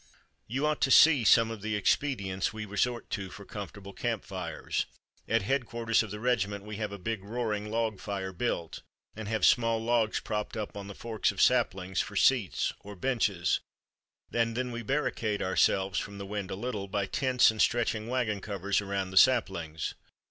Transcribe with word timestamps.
"You 0.47 0.65
ought 0.65 0.81
to 0.81 0.89
see 0.89 1.23
some 1.23 1.51
of 1.51 1.61
the 1.61 1.75
expedients 1.75 2.51
we 2.51 2.65
resort 2.65 3.11
to 3.11 3.29
for 3.29 3.45
comfortable 3.45 3.93
camp 3.93 4.25
fires. 4.25 4.87
At 5.27 5.43
headquarters 5.43 6.01
of 6.01 6.09
the 6.09 6.19
regiment 6.19 6.63
we 6.63 6.77
have 6.77 6.91
a 6.91 6.97
big 6.97 7.23
roaring 7.23 7.69
log 7.69 7.99
fire 7.99 8.33
built, 8.33 8.81
and 9.15 9.27
have 9.27 9.45
small 9.45 9.77
logs 9.79 10.19
propped 10.19 10.57
up 10.57 10.75
on 10.75 10.87
the 10.87 10.95
forks 10.95 11.31
of 11.31 11.39
saplings 11.39 12.01
for 12.01 12.15
seats 12.15 12.73
or 12.79 12.95
benches, 12.95 13.59
and 14.33 14.57
then 14.57 14.71
we 14.71 14.81
barricade 14.81 15.43
ourselves 15.43 15.99
from 15.99 16.17
the 16.17 16.25
wind 16.25 16.49
a 16.49 16.55
little 16.55 16.87
by 16.87 17.05
tents 17.05 17.51
and 17.51 17.61
stretching 17.61 18.07
wagon 18.07 18.41
covers 18.41 18.81
around 18.81 19.11
the 19.11 19.17
saplings.... 19.17 19.93